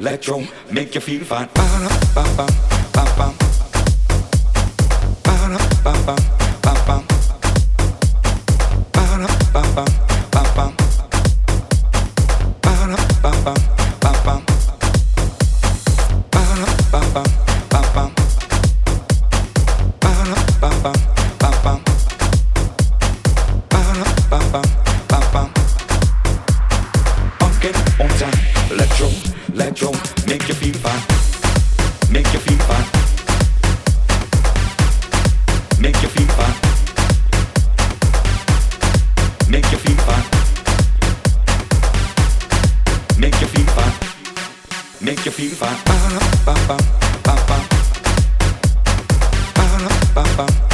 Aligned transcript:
electro, 0.00 0.42
make 0.70 0.94
you 0.94 1.00
feel 1.00 1.24
fine. 1.24 1.48
Ba-da-ba-ba-ba-ba. 1.54 3.26
Ba-da-ba-ba-ba-ba. 5.24 6.96
Ba-da-ba-ba-ba-ba. 8.92 9.84
Ba-da-ba-ba-ba-ba. 10.32 10.64
Ba-da-ba-ba-ba-ba. 12.62 13.79
Ba-da-ba-ba-ba-ba. 24.52 25.48
On 28.00 28.08
time, 28.18 28.38
electro, 28.70 29.08
electro, 29.54 29.92
make 30.26 30.48
you 30.48 30.54
feel 30.54 30.74
fine, 30.74 31.02
make 32.10 32.32
you 32.32 32.40
feel 32.40 32.58
fine, 32.66 32.86
make 35.78 36.02
you 36.02 36.08
feel 36.08 36.26
fine, 36.38 36.56
make 39.48 39.70
you 39.70 39.78
feel 39.78 39.96
fine, 40.06 40.24
make 43.20 43.40
you 43.40 43.46
feel 43.46 43.66
fine, 43.76 43.94
make 45.00 45.24
you 45.26 45.30
feel 45.30 45.54
fine. 45.54 45.78
Ba-da-ba-ba-ba-ba. 45.86 46.76
Ba-da-ba-ba-ba-ba. 47.22 47.58
Ba-da-ba-ba-ba-ba. 49.54 50.69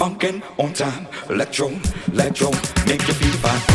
Funkin' 0.00 0.42
on 0.58 0.72
time, 0.72 1.06
electro, 1.28 1.68
electro, 2.12 2.50
make 2.86 3.06
you 3.06 3.14
feel 3.14 3.32
fine. 3.42 3.69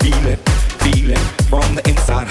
Feel 0.00 0.26
it, 0.26 0.38
feel 0.82 1.10
it 1.10 1.18
from 1.48 1.74
the 1.74 1.82
inside. 1.88 2.28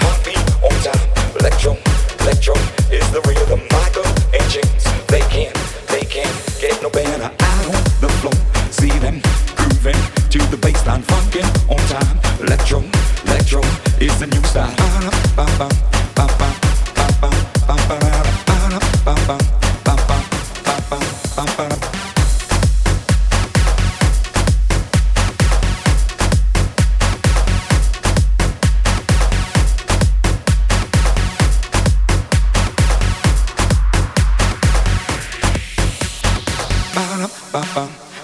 On 0.62 0.74
time, 0.84 1.08
electro, 1.40 1.76
electro 2.20 2.54
is 2.90 3.06
the 3.12 3.20
rhythm. 3.26 3.60
Michael 3.70 4.06
and 4.34 4.44
James, 4.50 4.84
they 5.08 5.20
can't, 5.32 5.56
they 5.88 6.04
can't 6.04 6.34
get 6.60 6.82
no 6.82 6.90
better. 6.90 7.24
Out 7.24 7.66
on 7.66 7.82
the 8.00 8.08
floor, 8.20 8.34
see 8.70 8.96
them 8.98 9.20
grooving 9.56 10.00
to 10.30 10.38
the. 10.50 10.60
Funkin' 10.90 11.46
on 11.70 11.78
time, 11.86 12.18
electro, 12.40 12.82
electro 13.26 13.60
is 14.00 14.18
the 14.18 14.26
new 14.26 14.42
style. 14.42 14.74
Ba-da-ba-ba, 14.76 15.68
ba-ba, 16.16 16.30
ba-ba, 16.38 16.59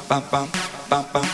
bum 0.09 0.23
bum 0.31 0.49
bum 0.91 1.05
bum 1.13 1.27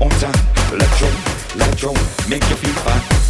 on 0.00 0.10
time. 0.20 0.34
let's 0.78 1.00
go, 1.00 1.08
let's 1.56 1.82
go, 1.82 1.92
make 2.28 2.48
you 2.50 2.56
feel 2.56 2.74
fine. 2.82 3.21